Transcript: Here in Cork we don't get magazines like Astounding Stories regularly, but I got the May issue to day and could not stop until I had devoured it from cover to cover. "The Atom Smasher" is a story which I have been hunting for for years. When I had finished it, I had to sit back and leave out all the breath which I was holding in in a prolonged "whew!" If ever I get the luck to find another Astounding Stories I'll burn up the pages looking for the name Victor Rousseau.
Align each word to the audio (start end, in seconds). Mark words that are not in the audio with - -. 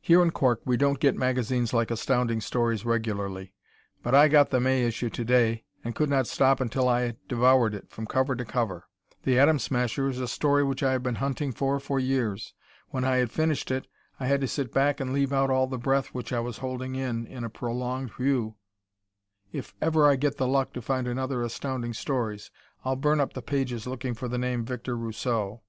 Here 0.00 0.20
in 0.24 0.32
Cork 0.32 0.60
we 0.64 0.76
don't 0.76 0.98
get 0.98 1.14
magazines 1.14 1.72
like 1.72 1.92
Astounding 1.92 2.40
Stories 2.40 2.84
regularly, 2.84 3.52
but 4.02 4.12
I 4.12 4.26
got 4.26 4.50
the 4.50 4.58
May 4.58 4.82
issue 4.84 5.08
to 5.10 5.24
day 5.24 5.66
and 5.84 5.94
could 5.94 6.10
not 6.10 6.26
stop 6.26 6.58
until 6.60 6.88
I 6.88 7.02
had 7.02 7.28
devoured 7.28 7.74
it 7.74 7.88
from 7.88 8.04
cover 8.04 8.34
to 8.34 8.44
cover. 8.44 8.88
"The 9.22 9.38
Atom 9.38 9.60
Smasher" 9.60 10.08
is 10.08 10.18
a 10.18 10.26
story 10.26 10.64
which 10.64 10.82
I 10.82 10.90
have 10.90 11.04
been 11.04 11.14
hunting 11.22 11.52
for 11.52 11.78
for 11.78 12.00
years. 12.00 12.54
When 12.88 13.04
I 13.04 13.18
had 13.18 13.30
finished 13.30 13.70
it, 13.70 13.86
I 14.18 14.26
had 14.26 14.40
to 14.40 14.48
sit 14.48 14.72
back 14.74 14.98
and 14.98 15.12
leave 15.12 15.32
out 15.32 15.48
all 15.48 15.68
the 15.68 15.78
breath 15.78 16.08
which 16.08 16.32
I 16.32 16.40
was 16.40 16.58
holding 16.58 16.96
in 16.96 17.24
in 17.28 17.44
a 17.44 17.48
prolonged 17.48 18.10
"whew!" 18.16 18.56
If 19.52 19.74
ever 19.80 20.08
I 20.10 20.16
get 20.16 20.38
the 20.38 20.48
luck 20.48 20.72
to 20.72 20.82
find 20.82 21.06
another 21.06 21.40
Astounding 21.44 21.92
Stories 21.94 22.50
I'll 22.84 22.96
burn 22.96 23.20
up 23.20 23.34
the 23.34 23.42
pages 23.42 23.86
looking 23.86 24.14
for 24.14 24.26
the 24.26 24.38
name 24.38 24.64
Victor 24.64 24.96
Rousseau. 24.96 25.62